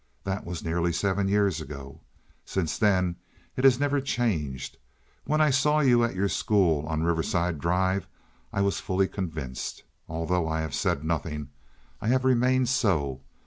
That 0.23 0.45
was 0.47 0.63
nearly 0.63 0.91
seven 0.91 1.27
years 1.27 1.61
ago. 1.61 2.01
Since 2.43 2.79
then 2.79 3.17
it 3.55 3.63
has 3.63 3.79
never 3.79 4.01
changed. 4.01 4.79
When 5.25 5.39
I 5.39 5.51
saw 5.51 5.81
you 5.81 6.03
at 6.03 6.15
your 6.15 6.27
school 6.27 6.87
on 6.87 7.03
Riverside 7.03 7.59
Drive 7.59 8.07
I 8.51 8.61
was 8.61 8.79
fully 8.79 9.07
convinced. 9.07 9.83
Although 10.09 10.47
I 10.47 10.61
have 10.61 10.73
said 10.73 11.03
nothing, 11.03 11.49
I 12.01 12.07
have 12.07 12.25
remained 12.25 12.69
so. 12.69 13.21